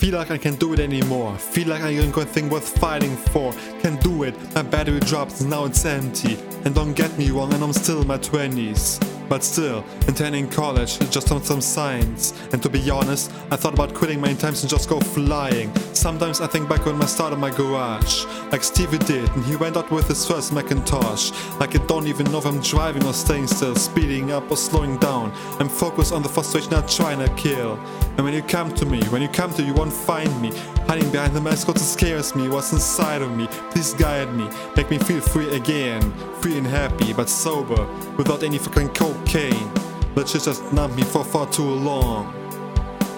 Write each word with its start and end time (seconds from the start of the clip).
Feel 0.00 0.14
like 0.14 0.30
I 0.30 0.38
can't 0.38 0.58
do 0.58 0.72
it 0.72 0.80
anymore. 0.80 1.36
Feel 1.36 1.68
like 1.68 1.82
I 1.82 1.90
ain't 1.90 2.14
got 2.14 2.22
a 2.22 2.24
thing 2.24 2.48
worth 2.48 2.78
fighting 2.78 3.14
for. 3.16 3.52
Can't 3.82 4.00
do 4.00 4.22
it. 4.22 4.34
My 4.54 4.62
battery 4.62 4.98
dropped, 5.00 5.42
now 5.42 5.66
it's 5.66 5.84
empty. 5.84 6.38
And 6.64 6.74
don't 6.74 6.94
get 6.94 7.18
me 7.18 7.30
wrong, 7.30 7.52
and 7.52 7.62
I'm 7.62 7.74
still 7.74 8.00
in 8.00 8.06
my 8.06 8.16
20s. 8.16 9.09
But 9.30 9.44
still, 9.44 9.84
attending 10.08 10.50
college 10.50 10.98
just 11.08 11.30
on 11.30 11.40
some 11.44 11.60
science. 11.60 12.34
And 12.52 12.60
to 12.64 12.68
be 12.68 12.90
honest, 12.90 13.30
I 13.52 13.54
thought 13.54 13.74
about 13.74 13.94
quitting 13.94 14.20
many 14.20 14.34
times 14.34 14.64
and 14.64 14.68
just 14.68 14.88
go 14.88 14.98
flying. 14.98 15.72
Sometimes 15.92 16.40
I 16.40 16.48
think 16.48 16.68
back 16.68 16.84
when 16.84 17.00
I 17.00 17.06
started 17.06 17.38
my 17.38 17.50
garage, 17.50 18.24
like 18.50 18.64
Stevie 18.64 18.98
did, 18.98 19.30
and 19.30 19.44
he 19.44 19.54
went 19.54 19.76
out 19.76 19.88
with 19.92 20.08
his 20.08 20.26
first 20.26 20.52
Macintosh. 20.52 21.30
Like 21.60 21.78
I 21.78 21.86
don't 21.86 22.08
even 22.08 22.26
know 22.32 22.38
if 22.38 22.44
I'm 22.44 22.60
driving 22.60 23.04
or 23.04 23.12
staying 23.12 23.46
still, 23.46 23.76
speeding 23.76 24.32
up 24.32 24.50
or 24.50 24.56
slowing 24.56 24.96
down. 24.98 25.32
I'm 25.60 25.68
focused 25.68 26.12
on 26.12 26.24
the 26.24 26.28
frustration 26.28 26.74
I'm 26.74 26.88
trying 26.88 27.20
to 27.20 27.32
kill. 27.36 27.78
And 28.16 28.24
when 28.24 28.34
you 28.34 28.42
come 28.42 28.74
to 28.74 28.84
me, 28.84 29.00
when 29.10 29.22
you 29.22 29.28
come 29.28 29.54
to 29.54 29.62
you 29.62 29.74
won't 29.74 29.92
find 29.92 30.42
me. 30.42 30.50
Hiding 30.90 31.12
behind 31.12 31.36
the 31.36 31.40
mask, 31.40 31.68
what 31.68 31.78
scares 31.78 32.34
me, 32.34 32.48
what's 32.48 32.72
inside 32.72 33.22
of 33.22 33.30
me. 33.36 33.46
Please 33.70 33.94
guide 33.94 34.34
me, 34.34 34.48
make 34.76 34.90
me 34.90 34.98
feel 34.98 35.20
free 35.20 35.48
again. 35.54 36.02
Free 36.40 36.58
and 36.58 36.66
happy, 36.66 37.12
but 37.12 37.28
sober, 37.28 37.86
without 38.16 38.42
any 38.42 38.58
fucking 38.58 38.88
cocaine. 38.88 39.72
That 40.16 40.28
shit 40.28 40.42
just 40.42 40.72
numbed 40.72 40.96
me 40.96 41.04
for 41.04 41.22
far 41.22 41.46
too 41.46 41.62
long. 41.62 42.34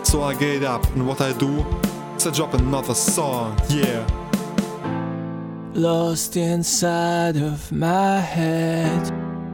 So 0.05 0.22
I 0.22 0.34
get 0.34 0.64
up, 0.64 0.84
and 0.88 1.08
what 1.08 1.22
I 1.22 1.32
do 1.32 1.64
is 2.14 2.27
I 2.27 2.30
drop 2.32 2.52
another 2.52 2.92
song, 2.92 3.58
yeah. 3.70 4.06
Lost 5.72 6.36
inside 6.36 7.38
of 7.38 7.72
my 7.72 8.20
head, 8.20 9.10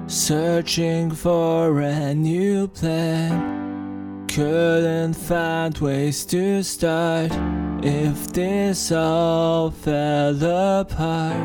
searching 0.08 1.12
for 1.12 1.80
a 1.82 2.12
new 2.14 2.66
plan. 2.66 4.26
Couldn't 4.26 5.14
find 5.14 5.78
ways 5.78 6.24
to 6.24 6.64
start 6.64 7.30
if 7.82 8.32
this 8.32 8.92
all 8.92 9.70
fell 9.70 10.80
apart. 10.80 11.36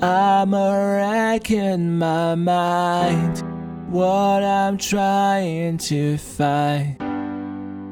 I'm 0.00 0.54
a 0.54 0.96
wreck 0.96 1.50
in 1.50 1.98
my 1.98 2.34
mind, 2.36 3.42
what 3.90 4.44
I'm 4.44 4.78
trying 4.78 5.78
to 5.78 6.16
find. 6.18 6.96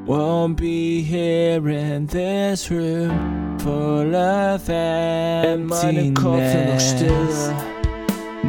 Won't 0.07 0.55
be 0.57 1.01
here 1.01 1.67
in 1.67 2.05
this 2.07 2.71
room 2.71 3.59
full 3.59 4.15
of 4.15 4.69
In 4.69 5.65
meinem 5.67 6.13
Kopf 6.13 6.39
noch 6.39 6.79
Stille. 6.79 7.09
emptiness. 7.09 7.51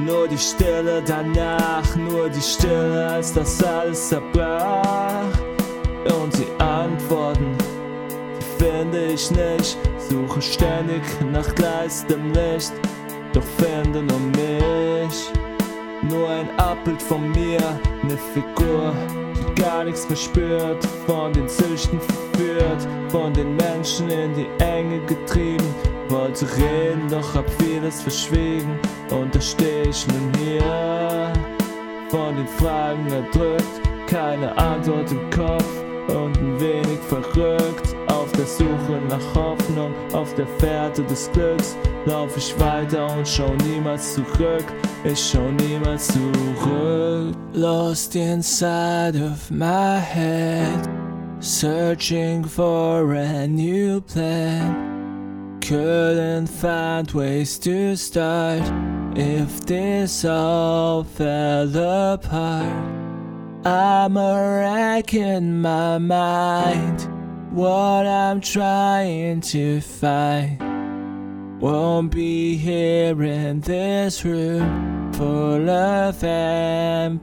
Nur 0.06 0.28
die 0.28 0.38
Stille 0.38 1.02
danach, 1.04 1.96
nur 1.96 2.28
die 2.28 2.40
Stille, 2.40 3.08
als 3.08 3.32
das 3.32 3.60
alles 3.64 4.08
zerbrach. 4.08 5.26
Und 6.22 6.32
die 6.38 6.62
Antworten, 6.62 7.57
finde 8.58 9.12
ich 9.12 9.30
nicht. 9.30 9.78
Suche 9.98 10.42
ständig 10.42 11.02
nach 11.32 11.54
gleißendem 11.54 12.32
Licht, 12.32 12.72
doch 13.32 13.44
finde 13.58 14.02
nur 14.02 14.20
mich. 14.20 15.30
Nur 16.02 16.28
ein 16.28 16.48
Abbild 16.58 17.02
von 17.02 17.30
mir, 17.32 17.60
ne 18.02 18.16
Figur, 18.32 18.94
die 19.34 19.60
gar 19.60 19.84
nichts 19.84 20.04
verspürt. 20.04 20.84
Von 21.06 21.32
den 21.32 21.48
Süchten 21.48 22.00
verführt, 22.00 22.86
von 23.08 23.32
den 23.32 23.56
Menschen 23.56 24.08
in 24.08 24.34
die 24.34 24.46
Enge 24.64 25.00
getrieben. 25.06 25.74
Wollte 26.08 26.46
reden, 26.56 27.08
doch 27.10 27.34
hab 27.34 27.50
vieles 27.62 28.02
verschwiegen. 28.02 28.78
Und 29.10 29.34
da 29.34 29.40
steh 29.40 29.82
ich 29.82 30.06
nun 30.06 30.32
hier, 30.38 31.32
von 32.10 32.36
den 32.36 32.48
Fragen 32.48 33.06
erdrückt. 33.08 33.64
Keine 34.06 34.56
Antwort 34.56 35.10
im 35.12 35.28
Kopf 35.30 35.66
und 36.08 36.38
ein 36.38 36.60
wenig 36.60 36.98
verrückt. 37.08 37.94
Auf 38.28 38.34
der 38.34 38.46
Suche 38.46 39.00
nach 39.08 39.34
Hoffnung, 39.34 39.94
auf 40.12 40.34
der 40.34 40.46
Fährte 40.58 41.02
des 41.04 41.30
Glücks. 41.32 41.74
Lauf 42.04 42.36
ich 42.36 42.54
weiter 42.60 43.10
und 43.16 43.26
schau 43.26 43.54
niemals 43.66 44.14
zurück. 44.14 44.66
Ich 45.02 45.18
schau 45.18 45.50
niemals 45.52 46.08
zurück. 46.08 47.34
Lost 47.54 48.14
inside 48.16 49.16
of 49.16 49.50
my 49.50 49.98
head, 49.98 50.86
searching 51.40 52.44
for 52.44 53.14
a 53.14 53.46
new 53.46 54.02
plan. 54.02 54.76
Couldn't 55.60 56.48
find 56.48 57.10
ways 57.12 57.58
to 57.60 57.96
start 57.96 58.62
if 59.16 59.64
this 59.64 60.22
all 60.26 61.02
fell 61.02 61.74
apart. 62.12 62.98
I'm 63.64 64.16
a 64.18 64.60
wreck 64.60 65.14
in 65.14 65.60
my 65.60 65.98
mind, 65.98 67.07
what 67.58 68.06
I'm 68.06 68.40
trying 68.40 69.40
to 69.40 69.80
find. 69.80 71.60
Won't 71.60 72.12
be 72.12 72.56
here 72.56 73.20
in 73.20 73.60
this 73.62 74.24
room 74.24 75.12
full 75.12 75.68
of 75.68 76.22
emptiness. 76.22 77.18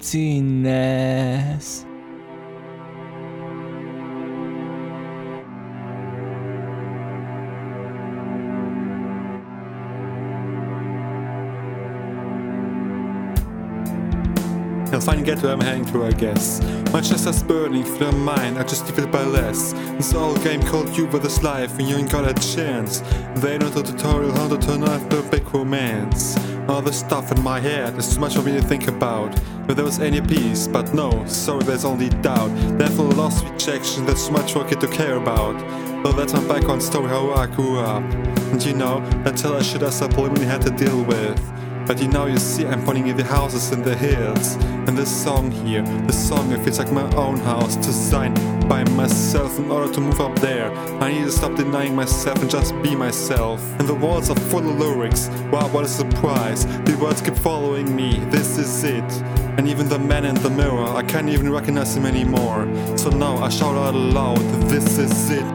I'll 14.94 15.02
finally 15.02 15.26
get 15.26 15.42
where 15.42 15.52
I'm 15.54 15.62
heading 15.62 15.86
to, 15.86 16.06
I 16.06 16.12
guess. 16.12 16.62
My 16.94 17.02
chest 17.02 17.28
is 17.28 17.44
burning, 17.44 17.84
feel 17.84 18.12
mine, 18.12 18.58
I 18.58 18.64
just 18.64 18.86
leave 18.86 19.00
it 19.00 19.12
by 19.12 19.24
less. 19.24 19.74
This 19.98 20.14
old 20.14 20.42
game 20.44 20.62
called 20.62 20.96
You 20.96 21.08
with 21.08 21.24
this 21.24 21.44
life, 21.44 21.78
and 21.80 21.90
you 21.90 21.98
ain't 21.98 22.12
got 22.12 22.30
a 22.30 22.34
chance. 22.56 23.02
They 23.36 23.58
don't 23.58 23.76
know 23.76 23.82
the 23.82 23.84
tutorial 23.84 24.32
how 24.32 24.48
to 24.48 24.58
turn 24.58 24.84
off 24.84 25.10
the 25.10 25.22
big 25.30 25.54
romance. 25.54 26.38
All 26.70 26.82
the 26.82 26.94
stuff 26.94 27.32
in 27.32 27.44
my 27.44 27.60
head 27.60 27.98
is 27.98 28.14
too 28.14 28.20
much 28.20 28.36
for 28.36 28.42
me 28.42 28.54
to 28.54 28.62
think 28.62 28.88
about. 28.88 29.38
If 29.68 29.76
there 29.76 29.86
was 29.86 30.00
any 30.00 30.22
peace, 30.22 30.68
but 30.68 30.94
no, 30.94 31.26
sorry, 31.26 31.64
there's 31.64 31.86
only 31.86 32.10
doubt. 32.10 32.50
Therefore, 32.78 33.10
lost 33.12 33.44
rejection, 33.46 34.06
that's 34.06 34.28
too 34.28 34.34
much 34.34 34.54
for 34.54 34.66
a 34.66 34.70
kid 34.70 34.80
to 34.82 34.88
care 34.88 35.18
about. 35.18 35.60
So 36.06 36.12
that's 36.12 36.34
my 36.34 36.48
background 36.48 36.84
story, 36.84 37.10
how 37.10 37.32
I 37.32 37.48
grew 37.48 37.80
up. 37.80 38.04
And 38.52 38.64
you 38.64 38.74
know, 38.74 38.98
until 39.26 39.56
I 39.56 39.64
should 39.64 39.82
have 39.82 39.92
subliminally 39.92 40.46
had 40.46 40.62
to 40.62 40.70
deal 40.70 41.04
with. 41.04 41.40
But 41.86 42.02
you 42.02 42.08
know, 42.08 42.26
you 42.26 42.40
see, 42.40 42.66
I'm 42.66 42.84
pointing 42.84 43.10
at 43.10 43.18
the 43.18 43.24
houses 43.24 43.72
in 43.72 43.84
the 43.84 43.96
hills. 43.96 44.56
And 44.88 44.98
this 44.98 45.10
song 45.24 45.52
here, 45.52 45.84
this 46.08 46.30
song, 46.30 46.52
it 46.52 46.64
feels 46.64 46.80
like 46.80 46.92
my 46.92 47.10
own 47.16 47.38
house, 47.38 47.76
designed 47.76 48.40
by 48.68 48.84
myself 48.92 49.58
in 49.60 49.70
order 49.70 49.94
to 49.94 50.02
move 50.02 50.20
up 50.20 50.38
there. 50.40 50.72
I 51.00 51.12
need 51.12 51.26
to 51.26 51.32
stop 51.32 51.56
denying 51.56 51.96
myself 51.96 52.42
and 52.42 52.50
just 52.50 52.74
be 52.82 52.96
myself. 52.96 53.62
And 53.80 53.88
the 53.88 53.94
walls 53.94 54.30
are 54.30 54.36
full 54.36 54.68
of 54.68 54.80
lyrics. 54.80 55.30
Wow, 55.52 55.68
what 55.70 55.86
a 55.86 55.88
surprise. 55.88 56.66
The 56.86 56.98
words 57.00 57.22
keep 57.22 57.36
following 57.36 57.96
me, 57.96 58.20
this 58.30 58.58
is 58.58 58.84
it. 58.84 59.12
And 59.58 59.68
even 59.68 59.88
the 59.88 60.00
man 60.00 60.26
in 60.26 60.36
the 60.36 60.50
mirror, 60.50 60.88
I 60.88 61.04
can't 61.04 61.30
even 61.30 61.52
recognize 61.52 61.96
him 61.96 62.06
anymore. 62.06 62.68
So 62.98 63.10
now 63.10 63.38
I 63.38 63.50
shout 63.50 63.76
out 63.76 63.94
loud, 63.96 64.40
this 64.70 64.98
is 64.98 65.30
it. 65.30 65.46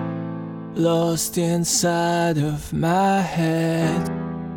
Lost 0.75 1.37
inside 1.37 2.39
of 2.39 2.73
my 2.73 3.21
head, 3.21 4.09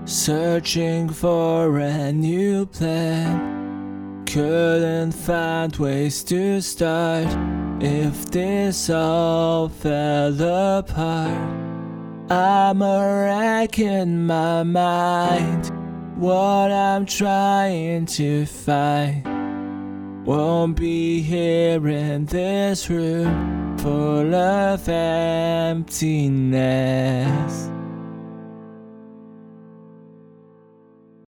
searching 0.05 1.09
for 1.09 1.79
a 1.79 2.11
new 2.11 2.65
plan. 2.65 4.25
Couldn't 4.25 5.11
find 5.13 5.75
ways 5.77 6.23
to 6.25 6.61
start 6.61 7.27
if 7.79 8.25
this 8.31 8.89
all 8.89 9.69
fell 9.69 10.33
apart. 10.79 11.61
I'm 12.31 12.81
a 12.81 13.25
wreck 13.25 13.79
in 13.79 14.25
my 14.25 14.63
mind, 14.63 15.71
what 16.17 16.71
I'm 16.71 17.05
trying 17.05 18.05
to 18.07 18.45
find. 18.45 19.23
Won't 20.25 20.77
be 20.77 21.21
here 21.21 21.85
in 21.87 22.25
this 22.25 22.89
room 22.89 23.77
full 23.77 24.33
of 24.33 24.87
emptiness. 24.87 25.83